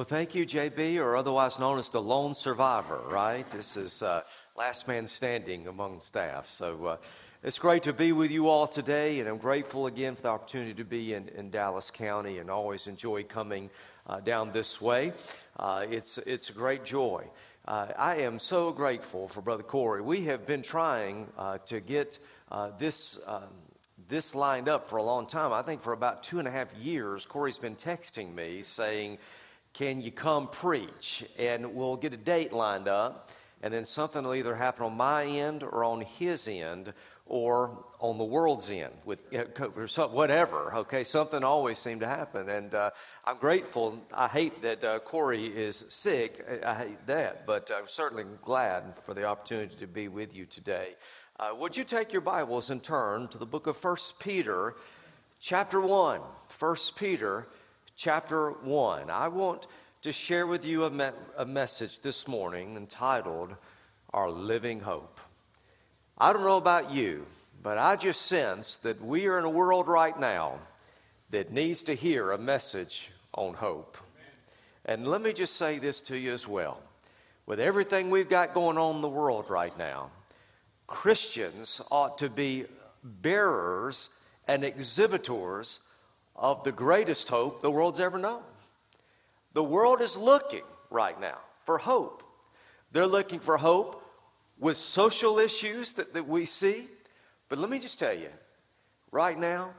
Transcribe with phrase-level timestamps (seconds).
[0.00, 3.46] Well, thank you, JB, or otherwise known as the lone survivor, right?
[3.50, 4.22] This is uh,
[4.56, 6.48] last man standing among staff.
[6.48, 6.96] So uh,
[7.42, 10.72] it's great to be with you all today, and I'm grateful again for the opportunity
[10.72, 13.68] to be in, in Dallas County and always enjoy coming
[14.06, 15.12] uh, down this way.
[15.58, 17.26] Uh, it's, it's a great joy.
[17.68, 20.00] Uh, I am so grateful for Brother Corey.
[20.00, 22.18] We have been trying uh, to get
[22.78, 23.20] this.
[23.26, 23.42] Um,
[24.08, 25.52] this lined up for a long time.
[25.52, 29.18] I think for about two and a half years, Corey's been texting me saying,
[29.72, 31.24] Can you come preach?
[31.38, 33.30] And we'll get a date lined up,
[33.62, 36.92] and then something will either happen on my end or on his end
[37.26, 42.48] or on the world's end with you know, whatever okay something always seemed to happen
[42.48, 42.90] and uh,
[43.24, 48.24] i'm grateful i hate that uh, corey is sick i hate that but i'm certainly
[48.42, 50.96] glad for the opportunity to be with you today
[51.40, 54.74] uh, would you take your Bibles and turn to the book of 1 Peter,
[55.38, 56.20] chapter 1?
[56.58, 57.48] 1 Peter,
[58.00, 59.10] chapter 1.
[59.10, 59.66] I want
[60.00, 63.54] to share with you a, me- a message this morning entitled
[64.14, 65.20] Our Living Hope.
[66.16, 67.26] I don't know about you,
[67.62, 70.60] but I just sense that we are in a world right now
[71.28, 73.98] that needs to hear a message on hope.
[74.86, 76.80] And let me just say this to you as well.
[77.44, 80.10] With everything we've got going on in the world right now,
[80.86, 82.64] Christians ought to be
[83.04, 84.08] bearers
[84.48, 85.80] and exhibitors
[86.40, 88.42] of the greatest hope the world's ever known.
[89.52, 92.22] The world is looking right now for hope.
[92.92, 94.02] They're looking for hope
[94.58, 96.86] with social issues that, that we see.
[97.48, 98.30] But let me just tell you,
[99.12, 99.74] right now,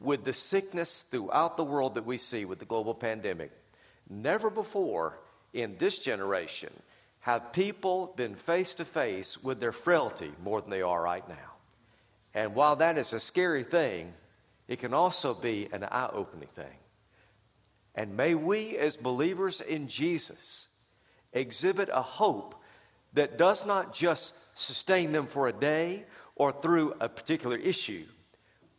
[0.00, 3.50] with the sickness throughout the world that we see with the global pandemic,
[4.08, 5.18] never before
[5.52, 6.70] in this generation
[7.20, 11.34] have people been face to face with their frailty more than they are right now.
[12.32, 14.14] And while that is a scary thing,
[14.68, 16.76] it can also be an eye opening thing.
[17.94, 20.68] And may we, as believers in Jesus,
[21.32, 22.54] exhibit a hope
[23.14, 26.04] that does not just sustain them for a day
[26.36, 28.04] or through a particular issue,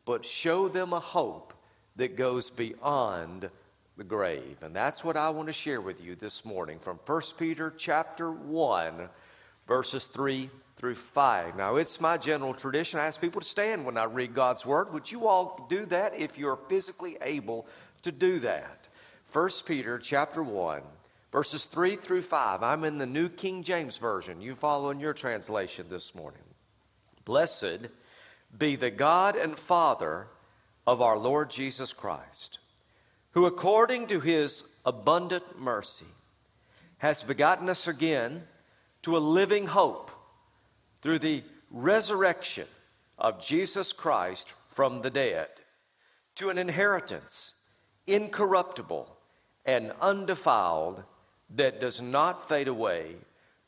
[0.06, 1.54] but show them a hope
[1.96, 3.50] that goes beyond
[3.98, 4.58] the grave.
[4.62, 8.32] And that's what I want to share with you this morning from 1 Peter chapter
[8.32, 9.10] 1
[9.70, 11.56] verses 3 through 5.
[11.56, 14.92] Now, it's my general tradition I ask people to stand when I read God's word.
[14.92, 17.66] Would you all do that if you're physically able
[18.02, 18.90] to do that?
[19.32, 20.82] 1 Peter chapter 1
[21.32, 22.64] verses 3 through 5.
[22.64, 24.42] I'm in the New King James version.
[24.42, 26.42] You follow in your translation this morning.
[27.24, 27.88] Blessed
[28.58, 30.28] be the God and Father
[30.88, 32.58] of our Lord Jesus Christ
[33.32, 36.08] who according to his abundant mercy
[36.98, 38.44] has begotten us again
[39.04, 40.12] to a living hope
[41.02, 42.68] through the resurrection
[43.18, 45.48] of Jesus Christ from the dead,
[46.36, 47.54] to an inheritance
[48.08, 49.16] incorruptible
[49.66, 51.04] and undefiled
[51.56, 53.16] that does not fade away,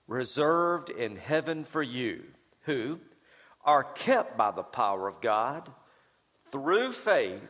[0.07, 2.23] reserved in heaven for you,
[2.63, 2.99] who
[3.63, 5.71] are kept by the power of God
[6.51, 7.41] through faith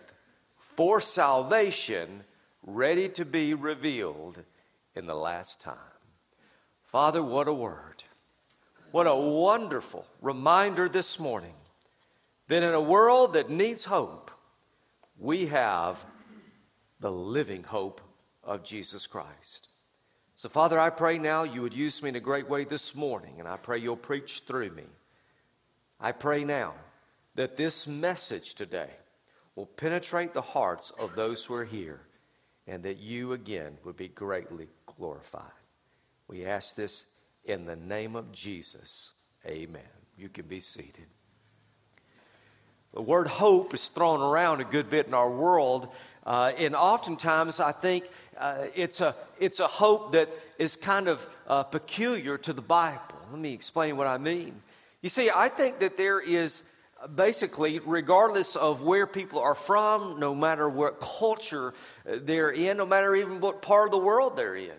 [0.58, 2.24] for salvation
[2.64, 4.44] ready to be revealed
[4.96, 5.91] in the last time.
[6.92, 8.04] Father, what a word.
[8.92, 11.54] What a wonderful reminder this morning
[12.50, 14.30] that in a world that needs hope,
[15.18, 16.04] we have
[17.00, 18.02] the living hope
[18.44, 19.70] of Jesus Christ.
[20.36, 23.36] So, Father, I pray now you would use me in a great way this morning,
[23.40, 24.84] and I pray you'll preach through me.
[25.98, 26.74] I pray now
[27.36, 28.90] that this message today
[29.56, 32.02] will penetrate the hearts of those who are here,
[32.68, 35.61] and that you again would be greatly glorified.
[36.32, 37.04] We ask this
[37.44, 39.12] in the name of Jesus.
[39.46, 39.82] Amen.
[40.18, 41.08] You can be seated.
[42.94, 45.90] The word hope is thrown around a good bit in our world,
[46.26, 51.28] uh, and oftentimes I think uh, it's, a, it's a hope that is kind of
[51.48, 53.02] uh, peculiar to the Bible.
[53.30, 54.62] Let me explain what I mean.
[55.02, 56.64] You see, I think that there is
[57.14, 61.74] basically, regardless of where people are from, no matter what culture
[62.06, 64.72] they're in, no matter even what part of the world they're in,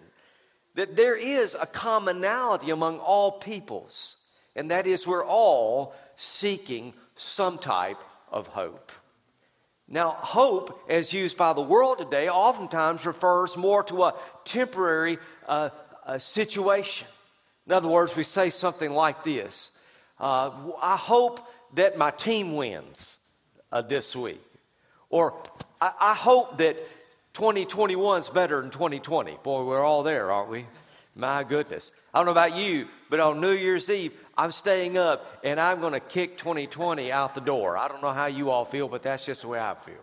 [0.74, 4.16] that there is a commonality among all peoples,
[4.56, 7.98] and that is we're all seeking some type
[8.30, 8.92] of hope.
[9.88, 14.14] Now, hope, as used by the world today, oftentimes refers more to a
[14.44, 15.70] temporary uh,
[16.06, 17.06] a situation.
[17.66, 19.70] In other words, we say something like this
[20.18, 21.40] uh, I hope
[21.74, 23.18] that my team wins
[23.70, 24.40] uh, this week.
[25.10, 25.34] Or
[25.80, 26.80] I, I hope that
[27.34, 29.38] 2021 is better than 2020.
[29.42, 30.66] Boy, we're all there, aren't we?
[31.14, 31.92] My goodness.
[32.12, 35.80] I don't know about you, but on New Year's Eve, I'm staying up and I'm
[35.80, 37.76] going to kick 2020 out the door.
[37.76, 39.94] I don't know how you all feel, but that's just the way I feel.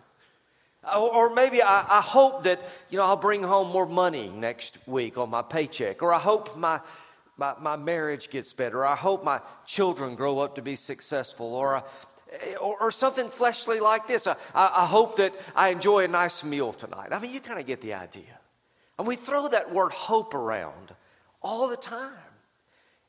[0.84, 4.78] Oh, or maybe I, I, hope that, you know, I'll bring home more money next
[4.86, 6.02] week on my paycheck.
[6.02, 6.80] Or I hope my,
[7.36, 8.84] my, my marriage gets better.
[8.84, 11.54] I hope my children grow up to be successful.
[11.54, 11.84] Or,
[12.60, 14.26] or, or something fleshly like this.
[14.26, 17.08] I, I hope that I enjoy a nice meal tonight.
[17.12, 18.38] I mean, you kind of get the idea.
[18.98, 20.94] And we throw that word hope around
[21.42, 22.12] all the time.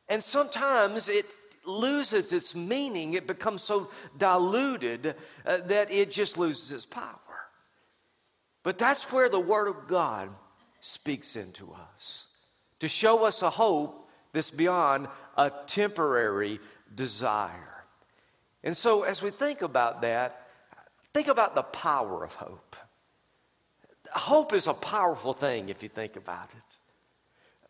[0.07, 1.25] And sometimes it
[1.65, 5.15] loses its meaning, it becomes so diluted
[5.45, 7.19] uh, that it just loses its power.
[8.63, 10.29] But that's where the Word of God
[10.79, 12.27] speaks into us
[12.79, 15.07] to show us a hope that's beyond
[15.37, 16.59] a temporary
[16.93, 17.70] desire.
[18.63, 20.47] And so, as we think about that,
[21.13, 22.75] think about the power of hope.
[24.13, 26.77] Hope is a powerful thing if you think about it.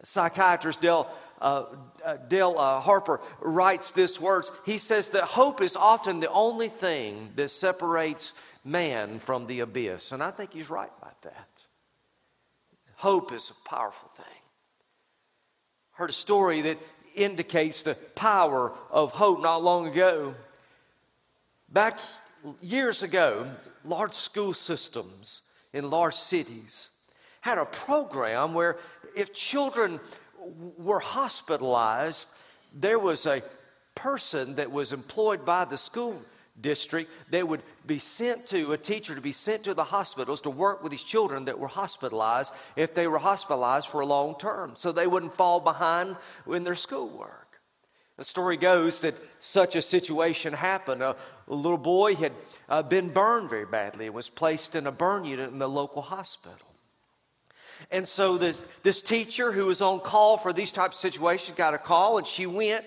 [0.03, 1.07] Psychiatrist Dale,
[1.39, 1.65] uh,
[2.03, 4.51] uh, Dale uh, Harper writes this words.
[4.65, 8.33] He says that hope is often the only thing that separates
[8.63, 10.11] man from the abyss.
[10.11, 11.47] And I think he's right about that.
[12.95, 14.25] Hope is a powerful thing.
[15.93, 16.79] Heard a story that
[17.15, 20.33] indicates the power of hope not long ago.
[21.71, 21.99] Back
[22.59, 23.47] years ago,
[23.85, 25.41] large school systems
[25.71, 26.89] in large cities
[27.39, 28.77] had a program where
[29.15, 30.01] if children
[30.77, 32.29] were hospitalized,
[32.73, 33.41] there was a
[33.95, 36.21] person that was employed by the school
[36.59, 40.49] district, they would be sent to a teacher to be sent to the hospitals to
[40.49, 44.73] work with these children that were hospitalized if they were hospitalized for a long term
[44.75, 46.17] so they wouldn't fall behind
[46.51, 47.51] in their schoolwork.
[48.17, 51.01] The story goes that such a situation happened.
[51.01, 51.15] A
[51.55, 52.33] little boy had
[52.69, 56.01] uh, been burned very badly and was placed in a burn unit in the local
[56.01, 56.67] hospital.
[57.89, 61.73] And so this, this teacher who was on call for these types of situations got
[61.73, 62.85] a call and she went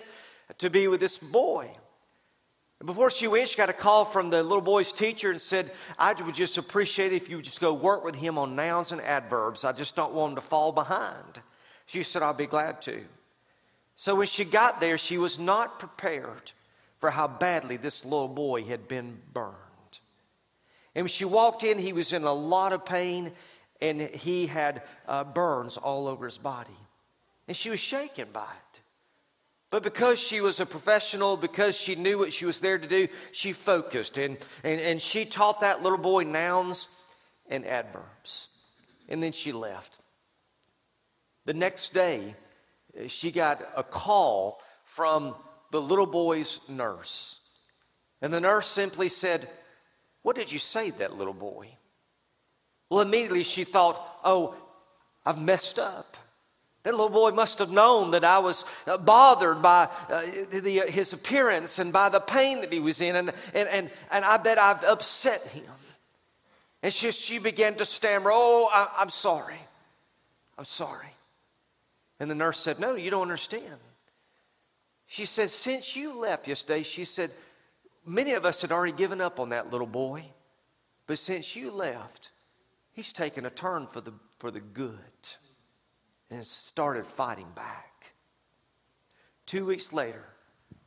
[0.59, 1.69] to be with this boy.
[2.79, 5.71] And before she went, she got a call from the little boy's teacher and said,
[5.97, 8.91] I would just appreciate it if you would just go work with him on nouns
[8.91, 9.63] and adverbs.
[9.63, 11.41] I just don't want him to fall behind.
[11.85, 13.03] She said, I'll be glad to.
[13.95, 16.51] So when she got there, she was not prepared
[17.05, 19.53] for how badly this little boy had been burned.
[20.95, 23.31] And when she walked in, he was in a lot of pain
[23.79, 26.79] and he had uh, burns all over his body.
[27.47, 28.81] And she was shaken by it.
[29.69, 33.07] But because she was a professional, because she knew what she was there to do,
[33.31, 36.87] she focused and, and, and she taught that little boy nouns
[37.47, 38.47] and adverbs.
[39.07, 39.99] And then she left.
[41.45, 42.33] The next day,
[43.05, 45.35] she got a call from
[45.75, 47.39] the little boy's nurse.
[48.21, 49.49] And the nurse simply said,
[50.21, 51.67] What did you say to that little boy?
[52.89, 54.55] Well, immediately she thought, Oh,
[55.25, 56.15] I've messed up.
[56.83, 60.87] That little boy must have known that I was uh, bothered by uh, the, uh,
[60.87, 64.37] his appearance and by the pain that he was in, and, and, and, and I
[64.37, 65.63] bet I've upset him.
[66.83, 69.59] And she, she began to stammer, Oh, I, I'm sorry.
[70.57, 71.07] I'm sorry.
[72.21, 73.79] And the nurse said, No, you don't understand.
[75.07, 77.31] She said, Since you left yesterday, she said,
[78.05, 80.25] many of us had already given up on that little boy.
[81.07, 82.31] But since you left,
[82.93, 84.95] he's taken a turn for the, for the good
[86.29, 88.13] and started fighting back.
[89.45, 90.23] Two weeks later,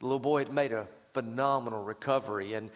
[0.00, 2.54] the little boy had made a phenomenal recovery.
[2.54, 2.70] And,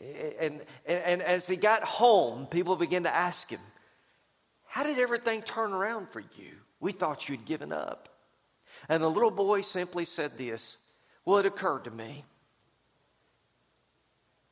[0.00, 3.60] and, and, and as he got home, people began to ask him,
[4.66, 6.52] How did everything turn around for you?
[6.78, 8.08] We thought you'd given up.
[8.88, 10.76] And the little boy simply said this
[11.24, 12.24] Well, it occurred to me.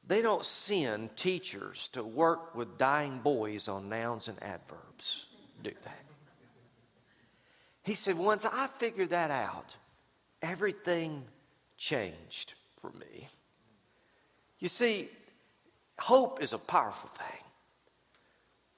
[0.06, 5.26] They don't send teachers to work with dying boys on nouns and adverbs,
[5.62, 5.90] do they?
[7.84, 9.76] He said, Once I figured that out,
[10.40, 11.24] everything
[11.76, 13.28] changed for me.
[14.58, 15.08] You see,
[15.98, 17.42] hope is a powerful thing.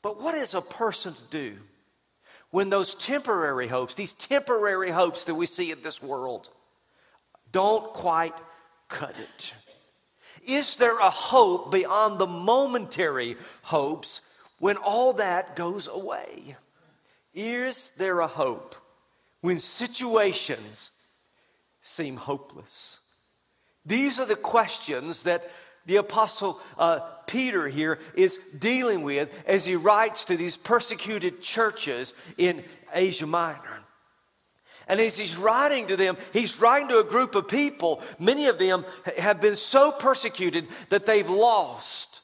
[0.03, 1.57] But what is a person to do
[2.51, 6.51] when those temporary hopes, these temporary hopes that we see in this world,
[7.55, 8.35] don't quite
[8.89, 9.55] cut it?
[10.47, 14.21] Is there a hope beyond the momentary hopes
[14.59, 16.57] when all that goes away?
[17.33, 18.75] Is there a hope
[19.41, 20.91] when situations
[21.81, 22.99] seem hopeless?
[23.87, 25.49] These are the questions that
[25.87, 32.15] the apostle uh, Peter here is dealing with as he writes to these persecuted churches
[32.37, 33.74] in Asia Minor.
[34.89, 38.03] And as he's writing to them, he's writing to a group of people.
[38.19, 38.85] Many of them
[39.17, 42.21] have been so persecuted that they've lost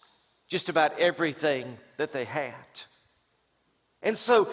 [0.48, 2.54] just about everything that they had.
[4.02, 4.48] And so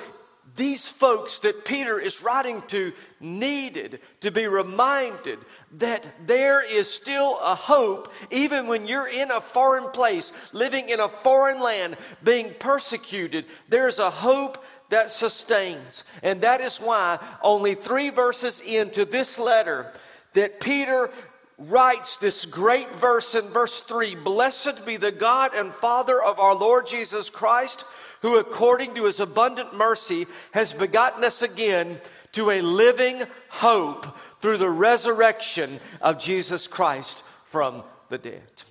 [0.55, 5.39] these folks that Peter is writing to needed to be reminded
[5.73, 10.99] that there is still a hope, even when you're in a foreign place, living in
[10.99, 13.45] a foreign land, being persecuted.
[13.67, 16.03] There's a hope that sustains.
[16.23, 19.91] And that is why, only three verses into this letter,
[20.33, 21.09] that Peter
[21.57, 26.55] writes this great verse in verse 3 Blessed be the God and Father of our
[26.55, 27.83] Lord Jesus Christ
[28.21, 31.99] who according to his abundant mercy has begotten us again
[32.31, 38.63] to a living hope through the resurrection of Jesus Christ from the dead.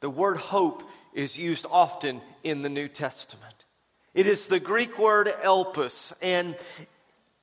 [0.00, 3.53] The word hope is used often in the New Testament.
[4.14, 6.56] It is the Greek word elpis, and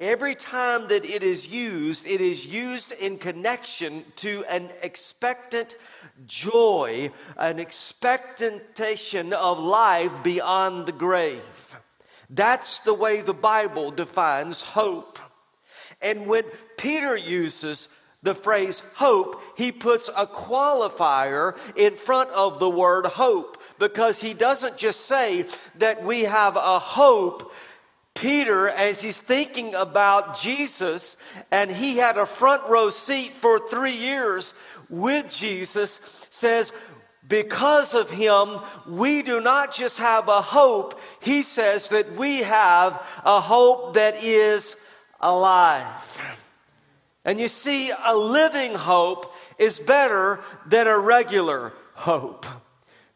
[0.02, 5.78] Every time that it is used, it is used in connection to an expectant
[6.26, 11.78] joy, an expectation of life beyond the grave.
[12.32, 15.20] That's the way the Bible defines hope.
[16.02, 16.46] And when
[16.78, 17.88] Peter uses
[18.24, 24.36] the phrase hope, he puts a qualifier in front of the word hope because he
[24.36, 25.46] doesn't just say
[25.80, 27.52] that we have a hope
[28.14, 31.18] Peter, as he's thinking about Jesus,
[31.50, 34.54] and he had a front row seat for three years
[34.90, 36.72] with Jesus, says,
[37.28, 43.02] because of him, we do not just have a hope, he says that we have
[43.24, 44.76] a hope that is
[45.20, 46.20] alive.
[47.24, 52.46] And you see, a living hope is better than a regular hope.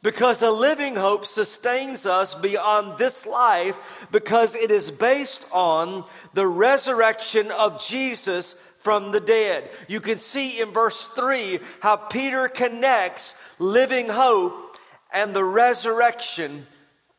[0.06, 6.04] Because a living hope sustains us beyond this life because it is based on
[6.36, 9.68] the resurrection of Jesus from the dead.
[9.88, 14.78] You can see in verse 3 how Peter connects living hope
[15.12, 16.68] and the resurrection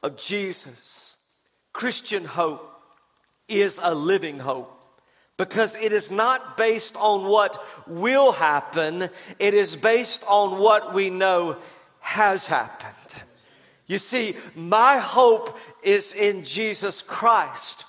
[0.01, 1.17] of Jesus.
[1.73, 2.73] Christian hope
[3.49, 4.73] is a living hope
[5.37, 11.11] because it is not based on what will happen, it is based on what we
[11.11, 11.57] know
[12.07, 13.25] has happened.
[13.89, 17.85] You see, my hope is in Jesus Christ.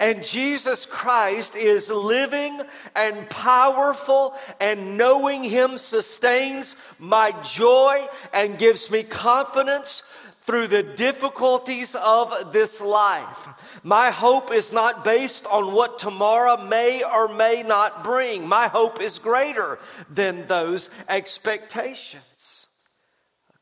[0.00, 2.60] And Jesus Christ is living
[2.96, 10.02] and powerful, and knowing Him sustains my joy and gives me confidence
[10.42, 13.48] through the difficulties of this life.
[13.84, 18.48] My hope is not based on what tomorrow may or may not bring.
[18.48, 19.78] My hope is greater
[20.12, 22.59] than those expectations.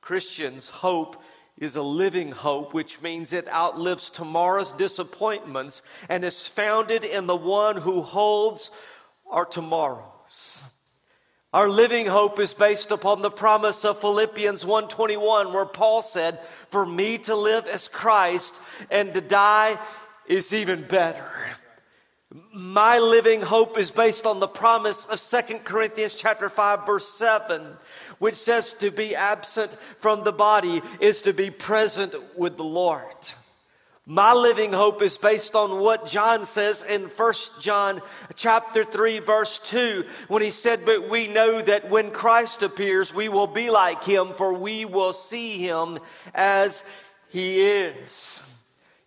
[0.08, 1.22] Christians' hope
[1.58, 7.36] is a living hope, which means it outlives tomorrow's disappointments and is founded in the
[7.36, 8.70] one who holds
[9.28, 10.62] our tomorrows.
[11.52, 16.86] Our living hope is based upon the promise of Philippians 1:21 where Paul said, "For
[16.86, 18.54] me to live as Christ
[18.90, 19.78] and to die
[20.24, 21.30] is even better."
[22.54, 27.76] My living hope is based on the promise of 2 Corinthians chapter 5 verse 7,
[28.18, 33.14] which says to be absent from the body is to be present with the Lord.
[34.10, 38.00] My living hope is based on what John says in 1 John
[38.36, 43.28] chapter 3 verse 2 when he said, "But we know that when Christ appears, we
[43.28, 45.98] will be like him for we will see him
[46.34, 46.84] as
[47.28, 48.40] he is."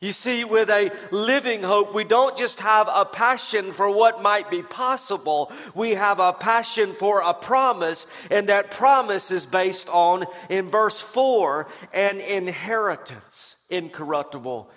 [0.01, 4.50] You see, with a living hope, we don't just have a passion for what might
[4.50, 5.51] be possible.
[5.75, 11.00] We have a passion for a promise, and that promise is based on, in verse
[11.00, 14.72] 4, an inheritance, incorruptible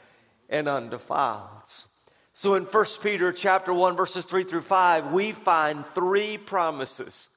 [0.51, 1.51] and undefiled.
[2.35, 7.31] So in 1 Peter chapter 1, verses 3 through 5, we find three promises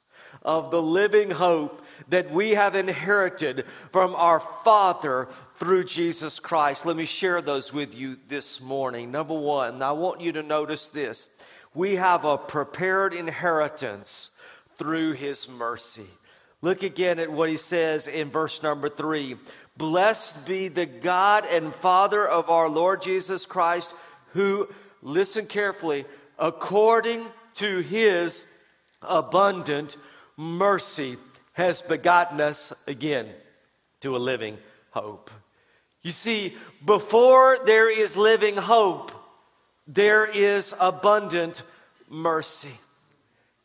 [0.43, 6.85] of the living hope that we have inherited from our Father through Jesus Christ.
[6.85, 9.11] Let me share those with you this morning.
[9.11, 11.29] Number one, I want you to notice this.
[11.73, 14.29] We have a prepared inheritance
[14.77, 16.05] through His mercy.
[16.61, 19.35] Look again at what He says in verse number three.
[19.75, 23.93] Blessed be the God and Father of our Lord Jesus Christ,
[24.33, 24.67] who,
[25.01, 26.05] listen carefully,
[26.37, 28.45] according to His
[29.01, 29.97] abundant
[30.35, 31.17] mercy,
[31.53, 33.27] has begotten us again
[34.01, 34.57] to a living
[34.91, 35.31] hope.
[36.07, 39.11] You see, before there is living hope,
[39.85, 41.63] there is abundant
[42.07, 42.71] mercy.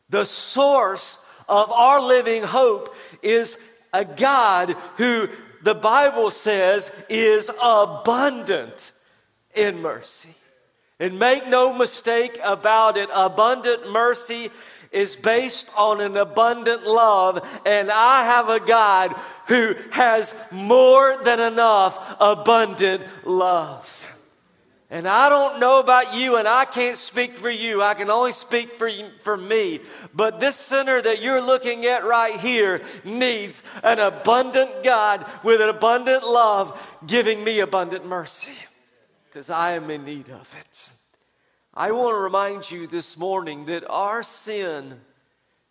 [0.09, 3.57] The source of our living hope is
[3.93, 5.29] a God who
[5.61, 8.91] the Bible says is abundant
[9.55, 10.35] in mercy.
[10.99, 14.49] And make no mistake about it, abundant mercy
[14.93, 19.15] is based on an abundant love, and I have a God
[19.47, 23.99] who has more than enough abundant love.
[24.93, 27.81] And I don't know about you, and I can't speak for you.
[27.81, 29.79] I can only speak for, you, for me.
[30.13, 35.69] But this sinner that you're looking at right here needs an abundant God with an
[35.69, 38.53] abundant love giving me abundant mercy
[39.25, 40.91] because I am in need of it.
[41.75, 45.01] I want to remind you this morning that our sin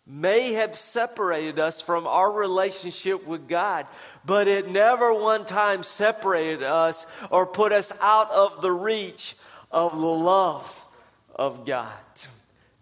[0.05, 3.87] may have separated us from our relationship with God,
[4.25, 9.35] but it never one time separated us or put us out of the reach
[9.71, 10.85] of the love
[11.33, 11.93] of God.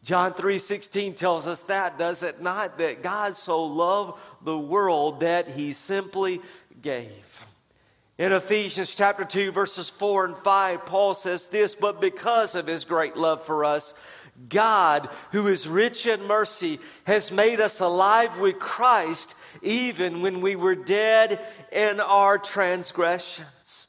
[0.04, 2.80] John 3:16 tells us that, does it not?
[2.80, 6.42] That God so loved the world that he simply
[6.82, 7.46] gave.
[8.22, 12.86] In Ephesians chapter 2 verses 4 and 5, Paul says this, but because of his
[12.86, 13.96] great love for us,
[14.48, 20.56] God, who is rich in mercy, has made us alive with Christ even when we
[20.56, 21.40] were dead
[21.72, 23.88] in our transgressions.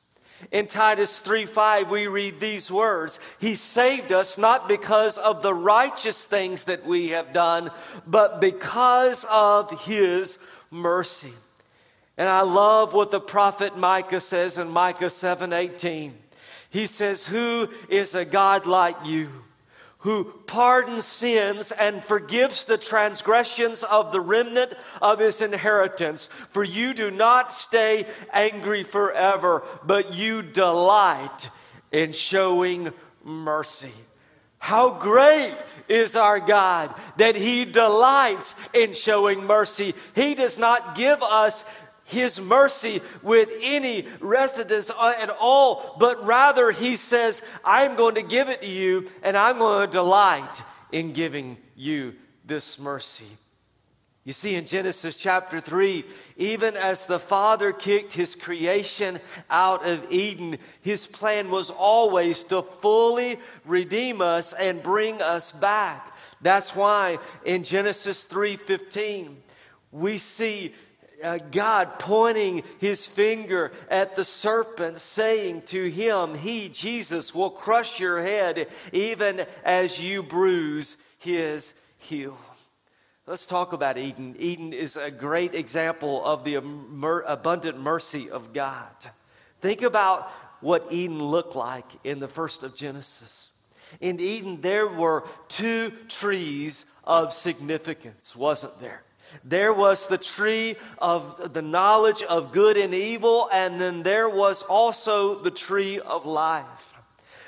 [0.51, 5.53] In Titus 3 5, we read these words He saved us not because of the
[5.53, 7.71] righteous things that we have done,
[8.07, 10.39] but because of His
[10.71, 11.35] mercy.
[12.17, 16.15] And I love what the prophet Micah says in Micah 7 18.
[16.71, 19.31] He says, Who is a God like you?
[20.03, 26.27] who pardons sins and forgives the transgressions of the remnant of his inheritance.
[26.51, 31.51] For you do not stay angry forever, but you delight
[31.93, 32.93] in showing
[33.23, 33.93] mercy.
[34.59, 35.57] How great
[35.89, 39.93] is our God that He delights in showing mercy.
[40.15, 41.65] He does not give us
[42.13, 48.23] his mercy with any residence uh, at all, but rather he says, I'm going to
[48.23, 52.15] give it to you and I'm going to delight in giving you
[52.45, 53.27] this mercy.
[54.25, 56.05] You see, in Genesis chapter 3,
[56.37, 59.19] even as the Father kicked his creation
[59.51, 66.17] out of Eden, his plan was always to fully redeem us and bring us back.
[66.41, 69.43] That's why in Genesis 3:15,
[69.91, 70.73] we see
[71.23, 78.01] uh, God pointing his finger at the serpent, saying to him, He, Jesus, will crush
[78.01, 82.37] your head even as you bruise his heel.
[83.27, 84.35] Let's talk about Eden.
[84.39, 88.91] Eden is a great example of the abundant mercy of God.
[89.61, 90.29] Think about
[90.61, 93.51] what Eden looked like in the first of Genesis.
[94.01, 99.03] In Eden, there were two trees of significance, wasn't there?
[99.45, 104.63] There was the tree of the knowledge of good and evil, and then there was
[104.63, 106.95] also the tree of life.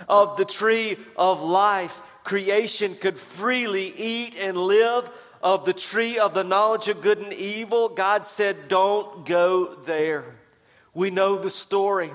[0.09, 5.11] Of the tree of life, creation could freely eat and live.
[5.43, 10.25] Of the tree of the knowledge of good and evil, God said, Don't go there.
[10.95, 12.11] We know the story.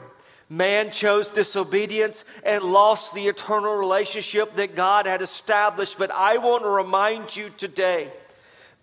[0.50, 6.00] Man chose disobedience and lost the eternal relationship that God had established.
[6.00, 8.12] But I want to remind you today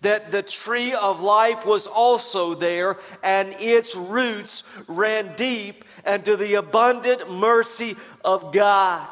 [0.01, 6.53] that the tree of life was also there, and its roots ran deep into the
[6.55, 9.07] abundant mercy of God.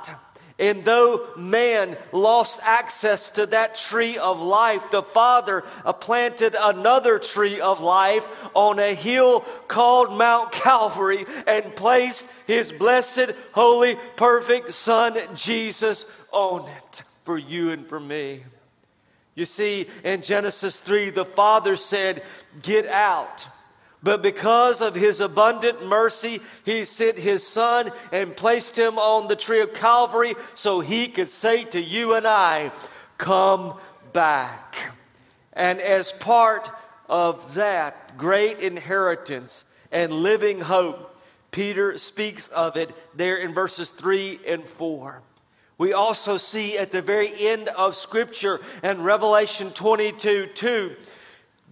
[0.57, 5.65] And though man lost access to that tree of life, the Father
[5.99, 13.31] planted another tree of life on a hill called Mount Calvary and placed his blessed,
[13.51, 18.43] holy, perfect Son, Jesus, on it for you and for me.
[19.35, 22.23] You see, in Genesis 3, the Father said,
[22.61, 23.45] Get out.
[24.01, 29.35] But because of his abundant mercy, he sent his son and placed him on the
[29.35, 32.71] tree of Calvary so he could say to you and I,
[33.17, 33.75] Come
[34.13, 34.93] back.
[35.53, 36.69] And as part
[37.09, 41.19] of that great inheritance and living hope,
[41.51, 45.21] Peter speaks of it there in verses 3 and 4.
[45.77, 50.95] We also see at the very end of Scripture and Revelation 22 2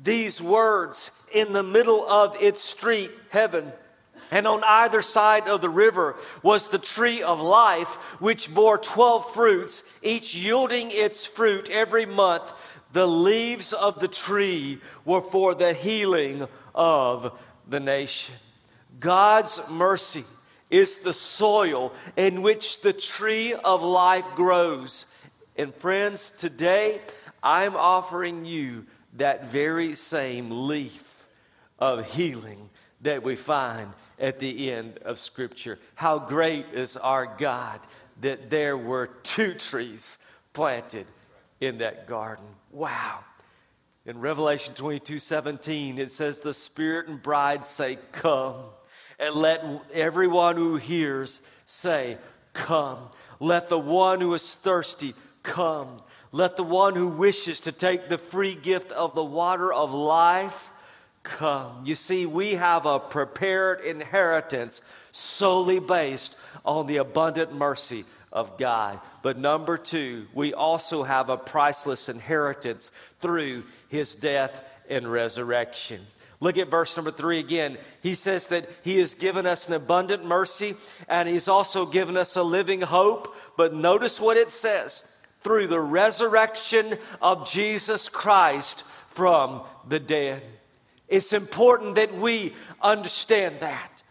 [0.04, 3.72] these words in the middle of its street, heaven.
[4.32, 9.34] And on either side of the river was the tree of life, which bore 12
[9.34, 12.52] fruits, each yielding its fruit every month.
[12.92, 17.38] The leaves of the tree were for the healing of
[17.68, 18.36] the nation.
[19.00, 20.26] God's mercy
[20.74, 25.06] is the soil in which the tree of life grows.
[25.56, 27.00] And friends, today
[27.44, 31.26] I'm offering you that very same leaf
[31.78, 35.78] of healing that we find at the end of Scripture.
[35.94, 37.80] How great is our God
[38.22, 40.18] that there were two trees
[40.54, 41.06] planted
[41.62, 42.46] in that garden.
[42.72, 43.20] Wow.
[44.08, 48.56] In Revelation 22 17, it says, The Spirit and bride say, Come
[49.20, 52.18] and let everyone who hears say,
[52.54, 53.00] come.
[53.40, 56.02] Let the one who is thirsty come.
[56.32, 60.72] Let the one who wishes to take the free gift of the water of life
[61.24, 61.84] come.
[61.86, 69.00] You see, we have a prepared inheritance solely based on the abundant mercy of God.
[69.22, 76.02] But number two, we also have a priceless inheritance through his death and resurrection.
[76.44, 77.78] Look at verse number three again.
[78.02, 80.76] He says that he has given us an abundant mercy
[81.08, 83.34] and he's also given us a living hope.
[83.56, 85.04] But notice what it says
[85.40, 90.42] through the resurrection of Jesus Christ from the dead.
[91.08, 94.04] It's important that we understand that.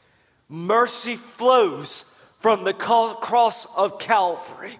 [0.48, 2.06] Mercy flows
[2.38, 4.78] from the cross of Calvary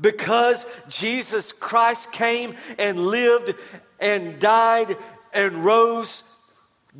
[0.00, 3.56] because Jesus Christ came and lived
[3.98, 4.96] and died
[5.32, 6.22] and rose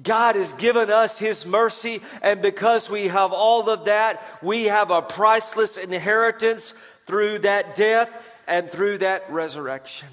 [0.03, 4.91] God has given us His mercy, and because we have all of that, we have
[4.91, 6.75] a priceless inheritance
[7.07, 8.11] through that death
[8.47, 10.09] and through that resurrection.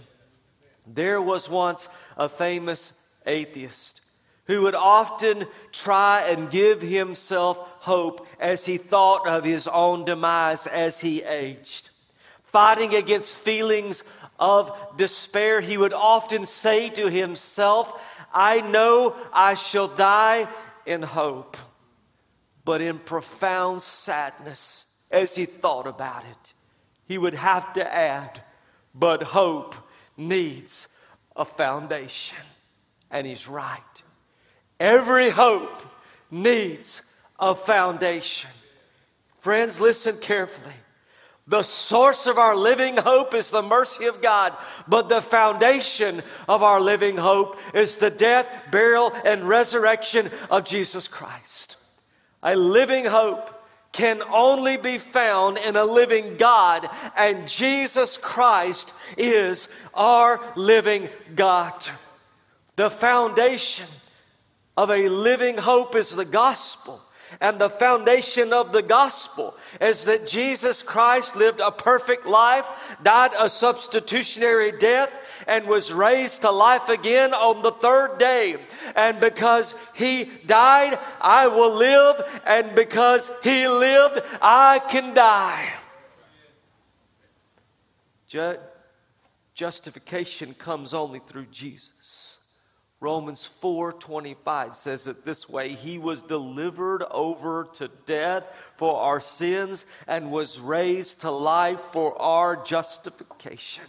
[0.85, 2.93] There was once a famous
[3.25, 4.01] atheist
[4.45, 10.67] who would often try and give himself hope as he thought of his own demise
[10.67, 11.89] as he aged.
[12.43, 14.03] Fighting against feelings
[14.37, 18.01] of despair, he would often say to himself,
[18.33, 20.47] I know I shall die
[20.85, 21.57] in hope,
[22.63, 26.53] but in profound sadness as he thought about it.
[27.05, 28.41] He would have to add,
[28.95, 29.75] but hope
[30.15, 30.87] needs
[31.35, 32.37] a foundation.
[33.09, 34.03] And he's right.
[34.79, 35.83] Every hope
[36.29, 37.01] needs
[37.39, 38.49] a foundation.
[39.39, 40.75] Friends, listen carefully.
[41.47, 44.55] The source of our living hope is the mercy of God,
[44.87, 51.07] but the foundation of our living hope is the death, burial, and resurrection of Jesus
[51.07, 51.77] Christ.
[52.43, 53.57] A living hope
[53.91, 61.85] can only be found in a living God, and Jesus Christ is our living God.
[62.77, 63.87] The foundation
[64.77, 67.01] of a living hope is the gospel.
[67.39, 72.65] And the foundation of the gospel is that Jesus Christ lived a perfect life,
[73.01, 75.13] died a substitutionary death,
[75.47, 78.57] and was raised to life again on the third day.
[78.95, 85.69] And because he died, I will live, and because he lived, I can die.
[89.53, 92.30] justification comes only through Jesus.
[93.01, 98.43] Romans 4:25 says it this way, he was delivered over to death
[98.77, 103.85] for our sins and was raised to life for our justification.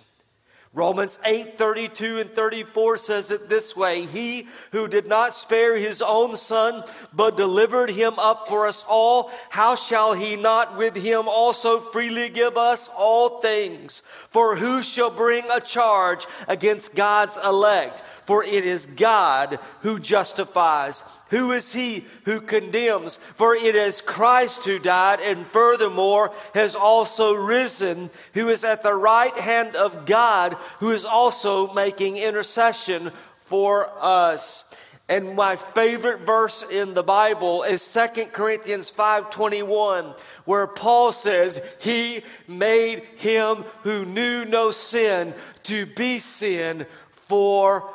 [0.75, 6.01] Romans 8 32 and 34 says it this way He who did not spare his
[6.01, 11.29] own son, but delivered him up for us all, how shall he not with him
[11.29, 14.01] also freely give us all things?
[14.31, 18.03] For who shall bring a charge against God's elect?
[18.25, 21.03] For it is God who justifies.
[21.33, 23.17] Who is he who condemns?
[23.17, 28.95] For it is Christ who died and furthermore has also risen, who is at the
[28.95, 33.13] right hand of God, who is also making intercession
[33.47, 34.75] for us.
[35.09, 40.15] And my favorite verse in the Bible is 2 Corinthians 5:21
[40.45, 47.89] where Paul says, "He made him who knew no sin to be sin for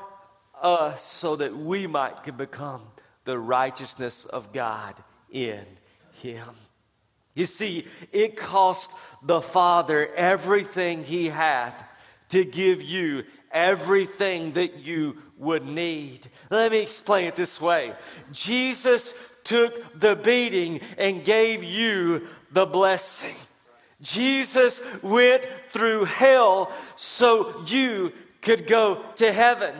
[0.59, 2.81] us so that we might become
[3.27, 4.95] the righteousness of God
[5.29, 5.63] in
[6.21, 6.49] him.
[7.35, 11.73] You see, it cost the Father everything he had
[12.29, 16.27] to give you everything that you would need.
[16.49, 17.93] Let me explain it this way
[18.31, 19.13] Jesus
[19.43, 23.35] took the beating and gave you the blessing.
[24.01, 29.75] Jesus went through hell so you could go to heaven.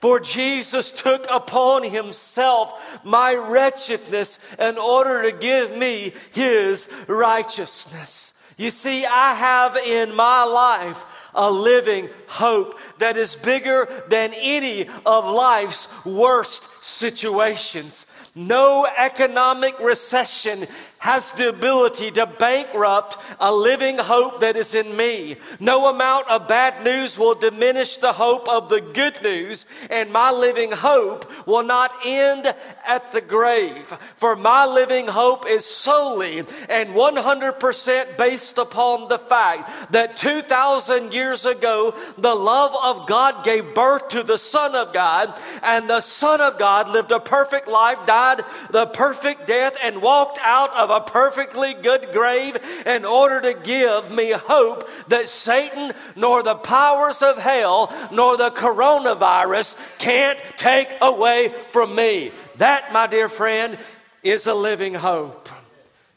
[0.00, 8.34] For Jesus took upon himself my wretchedness in order to give me his righteousness.
[8.56, 14.88] You see, I have in my life a living hope that is bigger than any
[15.06, 18.06] of life's worst situations.
[18.34, 20.66] No economic recession
[20.98, 25.36] has the ability to bankrupt a living hope that is in me.
[25.60, 30.30] No amount of bad news will diminish the hope of the good news, and my
[30.32, 32.52] living hope will not end
[32.86, 33.92] at the grave.
[34.16, 41.46] For my living hope is solely and 100% based upon the fact that 2,000 years
[41.46, 46.40] ago, the love of God gave birth to the Son of God, and the Son
[46.40, 51.00] of God lived a perfect life, died the perfect death, and walked out of a
[51.00, 57.38] perfectly good grave in order to give me hope that Satan, nor the powers of
[57.38, 62.32] hell, nor the coronavirus can't take away from me.
[62.56, 63.78] That, my dear friend,
[64.22, 65.48] is a living hope.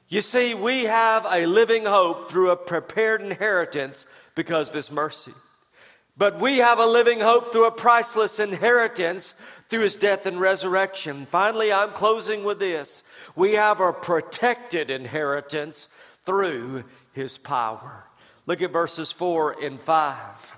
[0.10, 4.06] You see, we have a living hope through a prepared inheritance
[4.36, 5.34] because of His mercy.
[6.22, 9.34] But we have a living hope through a priceless inheritance
[9.70, 11.26] through His death and resurrection.
[11.26, 13.04] Finally, I'm closing with this.
[13.36, 15.90] We have a protected inheritance
[16.24, 18.06] through His power.
[18.46, 20.58] Look at verses 4 and 5.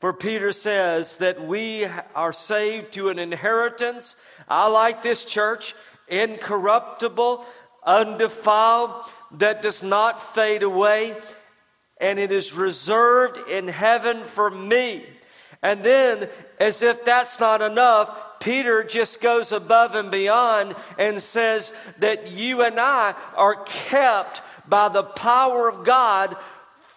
[0.00, 4.16] For Peter says that we are saved to an inheritance.
[4.46, 5.74] I like this church,
[6.08, 7.46] incorruptible
[7.86, 8.90] undefiled,
[9.38, 11.16] that does not fade away,
[12.00, 15.04] and it is reserved in heaven for me.
[15.62, 21.74] And then, as if that's not enough, Peter just goes above and beyond and says
[21.98, 26.36] that you and I are kept by the power of God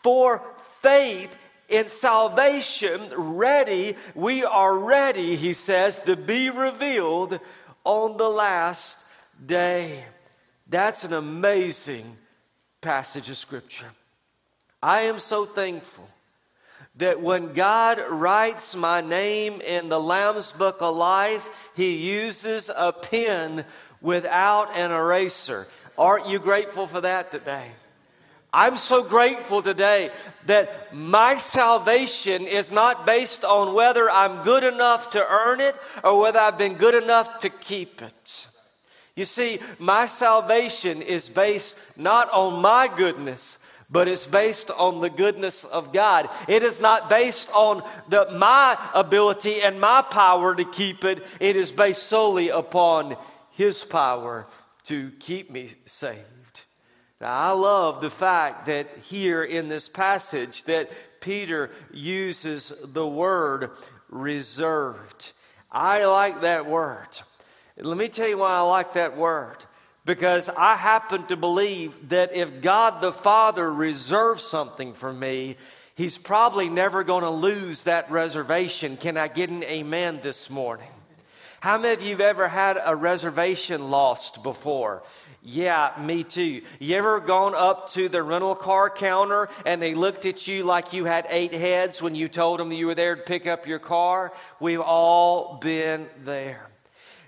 [0.02, 0.42] for
[0.82, 1.36] faith
[1.68, 3.96] in salvation, ready.
[4.16, 7.40] We are ready, he says, to be revealed
[7.84, 9.04] on the last
[9.46, 10.06] day.
[10.68, 12.06] That's an amazing
[12.80, 13.88] passage of Scripture.
[14.84, 16.10] I am so thankful
[16.98, 22.92] that when God writes my name in the Lamb's Book of Life, He uses a
[22.92, 23.64] pen
[24.02, 25.68] without an eraser.
[25.98, 27.72] Aren't you grateful for that today?
[28.52, 30.10] I'm so grateful today
[30.48, 36.20] that my salvation is not based on whether I'm good enough to earn it or
[36.20, 38.48] whether I've been good enough to keep it.
[39.16, 43.60] You see, my salvation is based not on my goodness,
[43.94, 46.28] but it's based on the goodness of God.
[46.48, 51.24] It is not based on the, my ability and my power to keep it.
[51.40, 53.16] It is based solely upon
[53.52, 54.48] His power
[54.86, 56.64] to keep me saved.
[57.22, 60.90] Now, I love the fact that here in this passage that
[61.22, 63.70] Peter uses the word
[64.10, 65.34] reserved.
[65.72, 67.08] I like that word.
[67.78, 69.64] Let me tell you why I like that word.
[70.06, 75.56] Because I happen to believe that if God the Father reserves something for me,
[75.96, 78.98] He's probably never going to lose that reservation.
[78.98, 80.90] Can I get an amen this morning?
[81.60, 85.04] How many of you have ever had a reservation lost before?
[85.44, 86.62] Yeah, me too.
[86.80, 90.94] You ever gone up to the rental car counter and they looked at you like
[90.94, 93.80] you had eight heads when you told them you were there to pick up your
[93.80, 94.34] car?
[94.60, 96.73] We've all been there.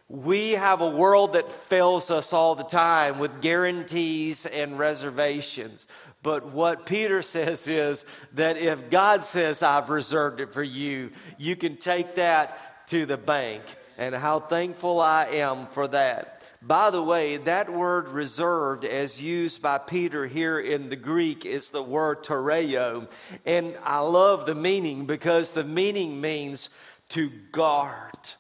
[0.08, 5.88] We have a world that fails us all the time with guarantees and reservations.
[6.22, 11.56] But what Peter says is that if God says, I've reserved it for you, you
[11.56, 13.64] can take that to the bank.
[13.98, 16.44] And how thankful I am for that.
[16.62, 21.70] By the way, that word reserved, as used by Peter here in the Greek, is
[21.70, 23.10] the word tereo.
[23.46, 26.70] And I love the meaning because the meaning means
[27.10, 28.34] to guard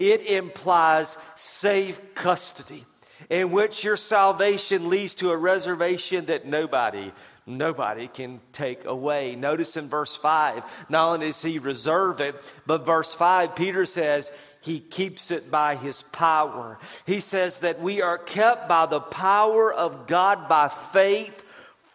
[0.00, 2.84] it implies safe custody,
[3.28, 7.12] in which your salvation leads to a reservation that nobody,
[7.46, 9.36] nobody can take away.
[9.36, 12.34] Notice in verse 5, not only does he reserve it,
[12.66, 14.32] but verse 5, Peter says,
[14.62, 16.78] he keeps it by his power.
[17.06, 21.44] He says that we are kept by the power of God by faith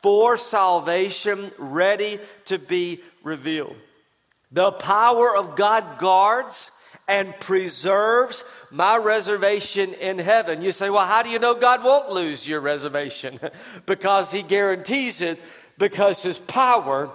[0.02, 3.76] for salvation, ready to be revealed.
[4.52, 6.72] The power of God guards
[7.08, 10.62] and preserves my reservation in heaven.
[10.62, 13.40] You say, well, how do you know God won't lose your reservation?
[13.86, 15.40] because He guarantees it,
[15.78, 17.12] because His power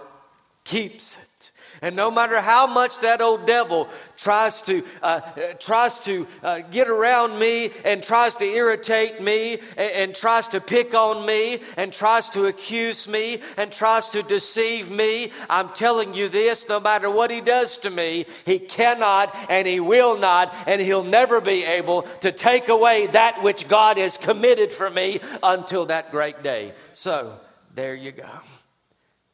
[0.64, 1.49] keeps it.
[1.82, 5.20] And no matter how much that old devil tries to, uh,
[5.58, 10.60] tries to uh, get around me and tries to irritate me and, and tries to
[10.60, 16.12] pick on me and tries to accuse me and tries to deceive me, I'm telling
[16.12, 20.54] you this no matter what he does to me, he cannot and he will not
[20.66, 25.20] and he'll never be able to take away that which God has committed for me
[25.42, 26.74] until that great day.
[26.92, 27.38] So,
[27.74, 28.28] there you go.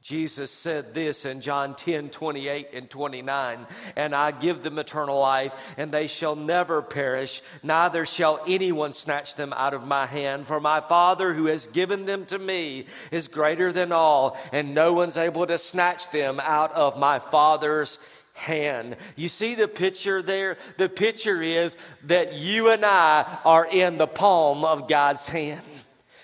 [0.06, 3.66] Jesus said this in John 10 28 and 29
[3.96, 9.34] And I give them eternal life, and they shall never perish, neither shall anyone snatch
[9.34, 10.46] them out of my hand.
[10.46, 14.92] For my Father who has given them to me is greater than all, and no
[14.92, 17.98] one's able to snatch them out of my Father's
[18.34, 18.94] hand.
[19.16, 20.56] You see the picture there?
[20.76, 25.62] The picture is that you and I are in the palm of God's hand.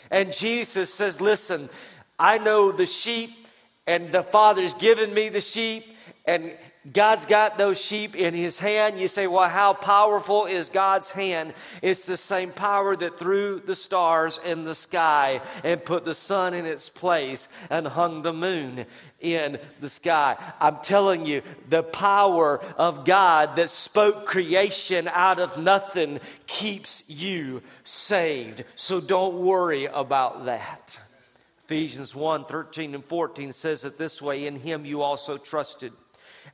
[0.09, 1.69] And Jesus says, Listen,
[2.17, 3.42] I know the sheep
[3.87, 5.85] and the Father's given me the sheep,
[6.25, 6.53] and
[6.91, 8.99] God's got those sheep in his hand.
[8.99, 11.55] You say, well, how powerful is God's hand?
[11.81, 16.55] It's the same power that threw the stars in the sky and put the sun
[16.55, 18.85] in its place and hung the moon
[19.21, 20.37] in the sky.
[20.61, 26.19] I'm telling you, the power of God that spoke creation out of nothing
[26.49, 28.65] keeps you saved.
[28.75, 30.99] So don't worry about that.
[31.65, 35.93] Ephesians 1 13 and 14 says it this way In him you also trusted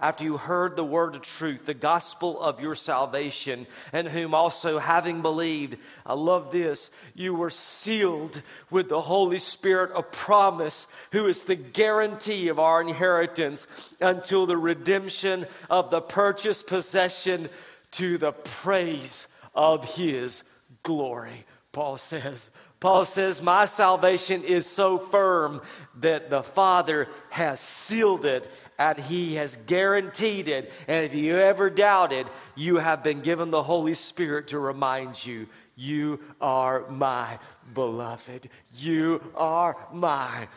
[0.01, 4.79] after you heard the word of truth, the gospel of your salvation, and whom also
[4.79, 11.27] having believed, I love this, you were sealed with the Holy Spirit of promise, who
[11.27, 13.67] is the guarantee of our inheritance
[14.01, 17.49] until the redemption of the purchased possession
[17.93, 20.45] to the praise of his
[20.83, 21.45] glory.
[21.73, 25.61] Paul says, Paul says, My salvation is so firm
[26.01, 30.73] that the Father has sealed it and He has guaranteed it.
[30.87, 35.49] And if you ever doubted, you have been given the Holy Spirit to remind you
[35.75, 37.39] you are my
[37.75, 38.49] beloved.
[38.77, 40.49] You are my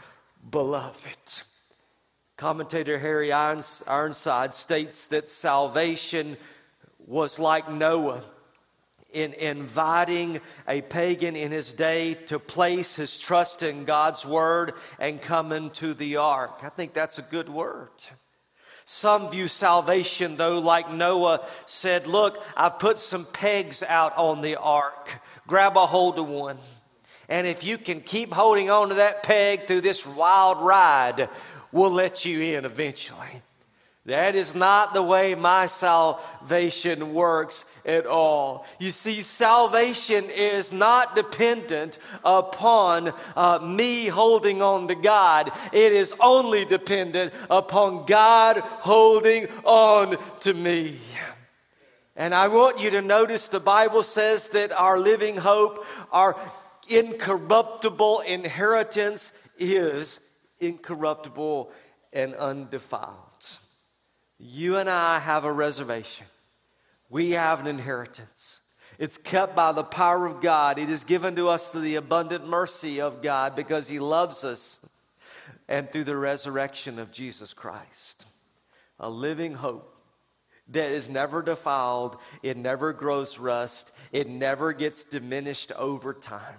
[0.50, 1.44] beloved.
[2.38, 6.38] Commentator Harry Ironside states that salvation
[7.06, 8.24] was like Noah
[9.12, 15.22] in inviting a pagan in his day to place his trust in God's word and
[15.22, 16.60] come into the ark.
[16.64, 17.90] I think that's a good word.
[18.86, 24.58] Some view salvation, though, like Noah said, Look, I've put some pegs out on the
[24.58, 25.22] ark.
[25.48, 26.58] Grab a hold of one.
[27.30, 31.30] And if you can keep holding on to that peg through this wild ride,
[31.72, 33.42] we'll let you in eventually.
[34.06, 38.66] That is not the way my salvation works at all.
[38.80, 45.52] You see, salvation is not dependent upon uh, me holding on to God.
[45.72, 50.98] It is only dependent upon God holding on to me.
[52.16, 56.36] And I want you to notice the Bible says that our living hope, our
[56.90, 60.20] incorruptible inheritance is
[60.60, 61.72] incorruptible
[62.12, 63.60] and undefiled.
[64.44, 66.26] You and I have a reservation.
[67.10, 68.62] We have an inheritance.
[68.98, 70.80] It's kept by the power of God.
[70.80, 74.80] It is given to us through the abundant mercy of God because He loves us
[75.68, 78.26] and through the resurrection of Jesus Christ.
[79.00, 79.96] A living hope
[80.70, 86.58] that is never defiled, it never grows rust, it never gets diminished over time.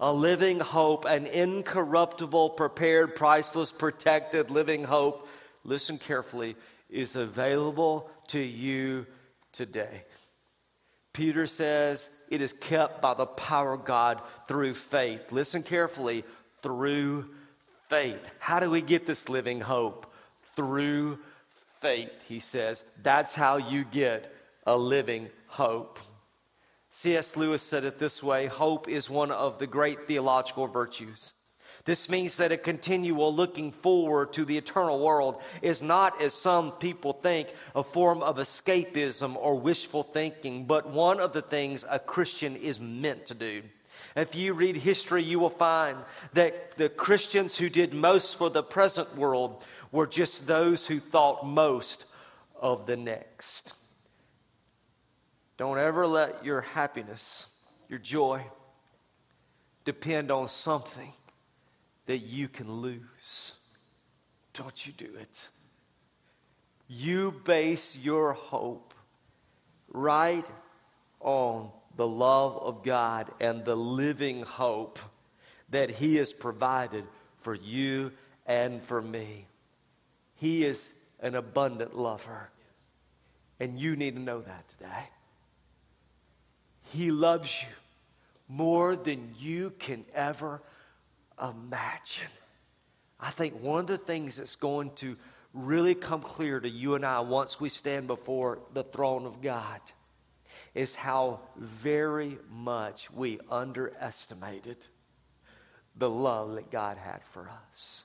[0.00, 5.28] A living hope, an incorruptible, prepared, priceless, protected living hope.
[5.62, 6.56] Listen carefully
[6.88, 9.06] is available to you
[9.52, 10.04] today.
[11.12, 15.32] Peter says it is kept by the power of God through faith.
[15.32, 16.24] Listen carefully
[16.62, 17.30] through
[17.88, 18.28] faith.
[18.38, 20.12] How do we get this living hope?
[20.54, 21.18] Through
[21.80, 22.84] faith, he says.
[23.02, 24.32] That's how you get
[24.66, 25.98] a living hope.
[26.90, 27.36] C.S.
[27.36, 31.34] Lewis said it this way hope is one of the great theological virtues.
[31.86, 36.72] This means that a continual looking forward to the eternal world is not, as some
[36.72, 42.00] people think, a form of escapism or wishful thinking, but one of the things a
[42.00, 43.62] Christian is meant to do.
[44.16, 45.98] If you read history, you will find
[46.32, 51.46] that the Christians who did most for the present world were just those who thought
[51.46, 52.04] most
[52.60, 53.74] of the next.
[55.56, 57.46] Don't ever let your happiness,
[57.88, 58.42] your joy,
[59.84, 61.12] depend on something
[62.06, 63.54] that you can lose.
[64.52, 65.50] Don't you do it.
[66.88, 68.94] You base your hope
[69.88, 70.48] right
[71.20, 74.98] on the love of God and the living hope
[75.70, 77.04] that He has provided
[77.40, 78.12] for you
[78.46, 79.46] and for me.
[80.36, 82.50] He is an abundant lover.
[83.58, 85.08] And you need to know that today.
[86.92, 87.68] He loves you
[88.48, 90.62] more than you can ever
[91.42, 92.30] imagine.
[93.18, 95.16] I think one of the things that's going to
[95.54, 99.80] really come clear to you and I once we stand before the throne of God
[100.74, 104.76] is how very much we underestimated
[105.96, 108.04] the love that God had for us.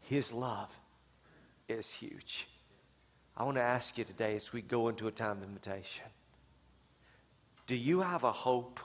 [0.00, 0.70] His love
[1.68, 2.48] is huge.
[3.36, 6.04] I want to ask you today as we go into a time of invitation
[7.66, 8.78] do you have a hope?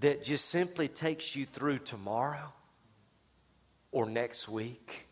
[0.00, 2.52] That just simply takes you through tomorrow
[3.92, 5.06] or next week.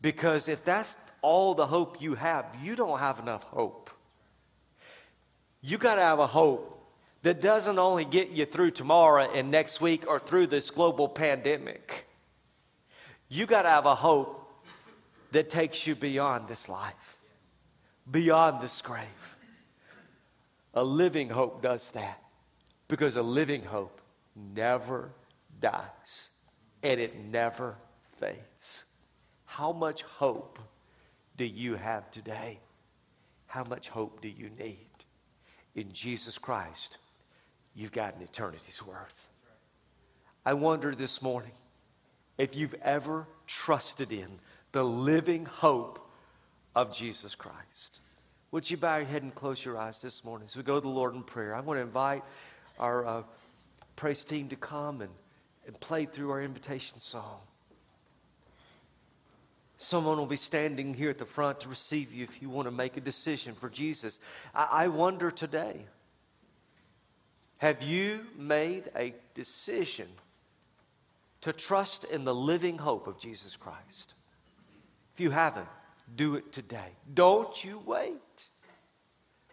[0.00, 3.90] Because if that's all the hope you have, you don't have enough hope.
[5.60, 6.78] You got to have a hope
[7.22, 12.06] that doesn't only get you through tomorrow and next week or through this global pandemic.
[13.28, 14.38] You got to have a hope
[15.32, 17.18] that takes you beyond this life,
[18.10, 19.36] beyond this grave.
[20.72, 22.22] A living hope does that
[22.90, 24.00] because a living hope
[24.34, 25.12] never
[25.60, 26.30] dies
[26.82, 27.76] and it never
[28.18, 28.84] fades.
[29.46, 30.58] How much hope
[31.36, 32.58] do you have today?
[33.46, 34.88] How much hope do you need?
[35.74, 36.98] In Jesus Christ,
[37.74, 39.30] you've got an eternity's worth.
[40.44, 41.52] I wonder this morning
[42.38, 44.40] if you've ever trusted in
[44.72, 46.10] the living hope
[46.74, 48.00] of Jesus Christ.
[48.52, 50.80] Would you bow your head and close your eyes this morning as we go to
[50.80, 51.54] the Lord in prayer?
[51.54, 52.24] I want to invite
[52.80, 53.22] our uh,
[53.94, 55.10] praise team to come and,
[55.66, 57.38] and play through our invitation song.
[59.76, 62.72] Someone will be standing here at the front to receive you if you want to
[62.72, 64.20] make a decision for Jesus.
[64.54, 65.86] I, I wonder today
[67.58, 70.08] have you made a decision
[71.42, 74.14] to trust in the living hope of Jesus Christ?
[75.14, 75.68] If you haven't,
[76.16, 76.96] do it today.
[77.12, 78.48] Don't you wait.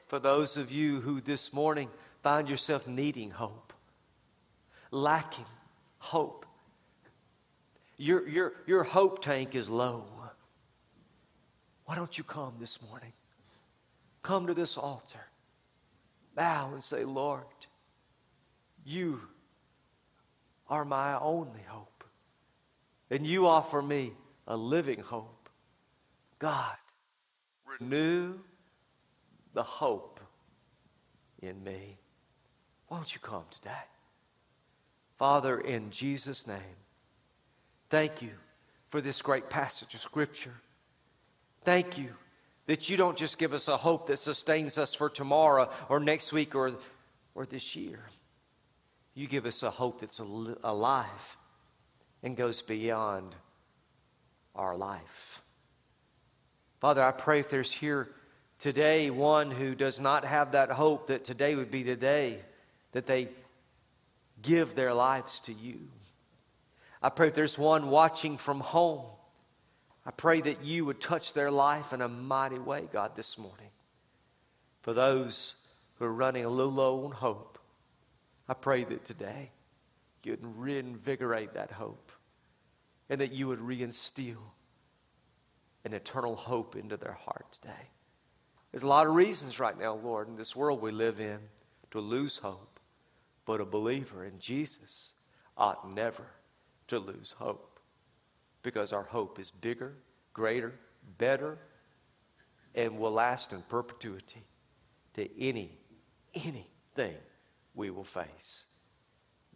[0.07, 1.89] For those of you who this morning
[2.21, 3.73] find yourself needing hope,
[4.91, 5.45] lacking
[5.99, 6.45] hope,
[7.97, 10.05] your, your, your hope tank is low.
[11.85, 13.13] Why don't you come this morning?
[14.21, 15.25] Come to this altar,
[16.35, 17.45] bow and say, Lord,
[18.85, 19.21] you
[20.69, 22.03] are my only hope.
[23.09, 24.11] And you offer me
[24.45, 25.49] a living hope.
[26.39, 26.75] God,
[27.79, 28.33] renew
[29.53, 30.19] the hope
[31.41, 31.97] in me.
[32.89, 33.71] Won't you come today?
[35.17, 36.77] Father, in Jesus' name,
[37.89, 38.31] thank you
[38.89, 40.53] for this great passage of Scripture.
[41.63, 42.13] Thank you
[42.67, 46.31] that you don't just give us a hope that sustains us for tomorrow or next
[46.31, 46.73] week or,
[47.35, 47.99] or this year.
[49.15, 51.37] You give us a hope that's alive
[52.21, 53.35] and goes beyond
[54.55, 55.41] our life.
[56.79, 58.09] Father, I pray if there's here
[58.59, 62.39] today one who does not have that hope, that today would be the day
[62.91, 63.29] that they
[64.41, 65.79] give their lives to you.
[67.01, 69.05] I pray if there's one watching from home,
[70.05, 73.69] I pray that you would touch their life in a mighty way, God, this morning.
[74.81, 75.55] For those
[75.95, 77.59] who are running a little low on hope,
[78.47, 79.51] I pray that today
[80.23, 82.11] you'd reinvigorate that hope
[83.09, 84.37] and that you would reinstill
[85.85, 87.89] an eternal hope into their heart today.
[88.71, 91.39] There's a lot of reasons right now, Lord, in this world we live in
[91.91, 92.76] to lose hope.
[93.47, 95.13] But a believer in Jesus
[95.57, 96.25] ought never
[96.87, 97.79] to lose hope
[98.61, 99.95] because our hope is bigger,
[100.33, 100.73] greater,
[101.17, 101.57] better,
[102.75, 104.43] and will last in perpetuity
[105.13, 105.79] to any,
[106.35, 107.15] anything
[107.73, 108.65] we will face.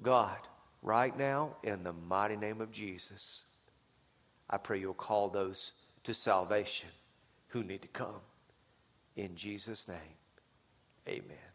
[0.02, 0.39] God,
[0.82, 3.44] right now, in the mighty name of Jesus,
[4.50, 5.74] I pray you'll call those
[6.06, 6.89] to salvation
[7.50, 8.22] who need to come.
[9.18, 9.98] In Jesus' name,
[11.08, 11.51] amen.